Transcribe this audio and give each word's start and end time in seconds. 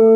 El 0.00 0.06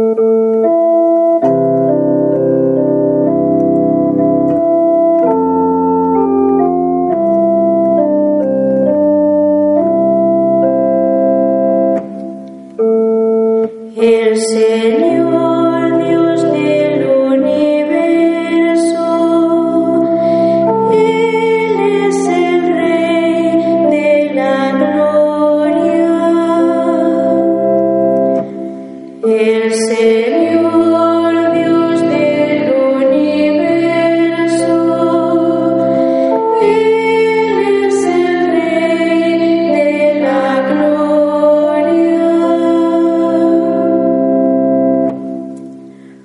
Señor 14.39 14.84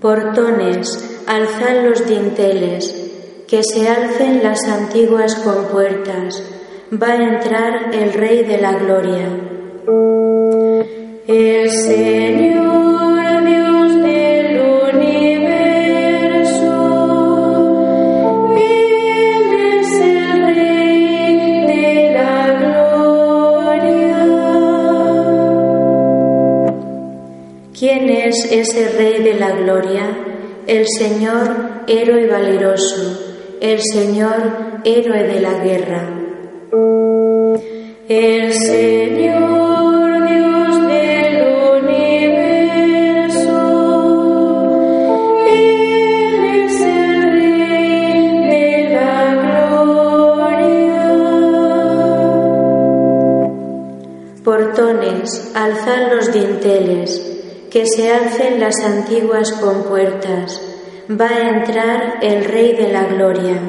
Portones, 0.02 1.24
alzad 1.28 1.84
los 1.84 2.08
dinteles, 2.08 2.96
que 3.50 3.64
se 3.64 3.90
alcen 3.90 4.42
las 4.42 4.64
antiguas 4.66 5.36
compuertas, 5.36 6.42
va 6.92 7.08
a 7.08 7.16
entrar 7.16 7.94
el 7.94 8.14
Rey 8.14 8.46
de 8.46 8.62
la 8.62 8.72
Gloria. 8.74 9.28
El 11.28 11.70
es 28.46 28.52
ese 28.52 28.98
Rey 28.98 29.24
de 29.24 29.34
la 29.34 29.52
Gloria? 29.52 30.18
El 30.68 30.86
Señor, 30.88 31.84
héroe 31.88 32.28
valeroso, 32.28 33.58
el 33.60 33.80
Señor, 33.82 34.82
héroe 34.84 35.24
de 35.24 35.40
la 35.42 35.54
guerra. 35.64 36.10
El 38.08 38.54
Señor, 38.54 40.28
Dios 40.28 40.88
del 46.80 47.22
Rey 47.32 48.30
de 48.50 48.90
la 48.94 49.36
gloria. 49.36 50.60
Portones, 54.44 55.52
alzad 55.56 56.14
los 56.14 56.32
dinteles, 56.32 57.39
que 57.70 57.86
se 57.86 58.12
alcen 58.12 58.60
las 58.60 58.84
antiguas 58.84 59.52
compuertas, 59.54 60.60
va 61.10 61.28
a 61.28 61.50
entrar 61.50 62.18
el 62.22 62.46
Rey 62.46 62.76
de 62.76 62.92
la 62.92 63.04
Gloria. 63.06 63.62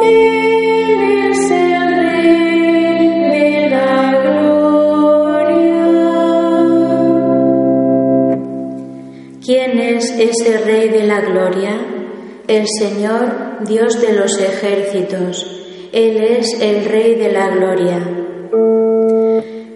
Él 0.03 1.31
es 1.31 1.51
el 1.51 1.95
Rey 2.03 3.07
de 3.31 3.69
la 3.69 4.11
gloria. 4.21 5.51
¿Quién 9.45 9.79
es 9.79 10.09
ese 10.17 10.57
Rey 10.59 10.87
de 10.89 11.03
la 11.03 11.19
gloria? 11.19 12.02
El 12.47 12.65
Señor, 12.67 13.65
Dios 13.65 14.01
de 14.01 14.13
los 14.13 14.37
ejércitos. 14.37 15.45
Él 15.93 16.21
es 16.21 16.59
el 16.59 16.83
Rey 16.83 17.15
de 17.15 17.31
la 17.31 17.49
gloria. 17.49 18.05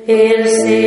El 0.06 0.50
Señor, 0.50 0.87